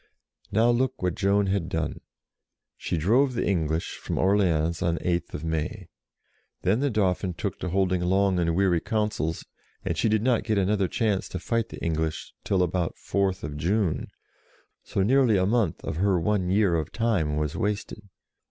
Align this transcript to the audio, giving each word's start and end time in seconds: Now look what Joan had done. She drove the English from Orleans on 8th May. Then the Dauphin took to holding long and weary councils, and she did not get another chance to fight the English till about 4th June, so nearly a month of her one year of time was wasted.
Now 0.51 0.71
look 0.71 1.03
what 1.03 1.13
Joan 1.13 1.45
had 1.45 1.69
done. 1.69 2.01
She 2.75 2.97
drove 2.97 3.35
the 3.35 3.45
English 3.47 3.97
from 3.97 4.17
Orleans 4.17 4.81
on 4.81 4.97
8th 4.97 5.43
May. 5.43 5.89
Then 6.63 6.79
the 6.79 6.89
Dauphin 6.89 7.35
took 7.35 7.59
to 7.59 7.69
holding 7.69 8.01
long 8.01 8.39
and 8.39 8.55
weary 8.55 8.79
councils, 8.79 9.45
and 9.85 9.95
she 9.95 10.09
did 10.09 10.23
not 10.23 10.43
get 10.43 10.57
another 10.57 10.87
chance 10.87 11.29
to 11.29 11.39
fight 11.39 11.69
the 11.69 11.77
English 11.85 12.33
till 12.43 12.63
about 12.63 12.95
4th 12.95 13.55
June, 13.57 14.07
so 14.83 15.03
nearly 15.03 15.37
a 15.37 15.45
month 15.45 15.83
of 15.83 15.97
her 15.97 16.19
one 16.19 16.49
year 16.49 16.73
of 16.73 16.91
time 16.91 17.35
was 17.37 17.55
wasted. 17.55 18.09